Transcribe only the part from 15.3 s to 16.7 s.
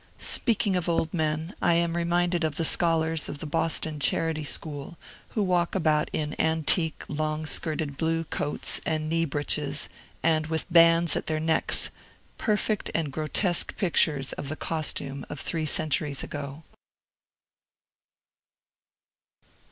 three centuries ago.